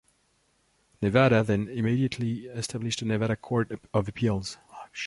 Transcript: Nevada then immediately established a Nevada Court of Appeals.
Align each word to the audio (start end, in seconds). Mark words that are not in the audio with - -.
Nevada 0.99 1.43
then 1.43 1.67
immediately 1.67 2.45
established 2.47 3.03
a 3.03 3.05
Nevada 3.05 3.35
Court 3.35 3.79
of 3.93 4.07
Appeals. 4.07 4.57